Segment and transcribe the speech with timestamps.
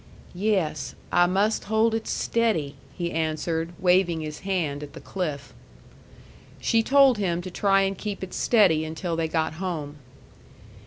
[0.33, 0.95] "Yes.
[1.11, 5.53] I must hold it steady," he answered, waving his hand at the cliff.
[6.59, 9.97] She told him to try and keep it steady until they got home.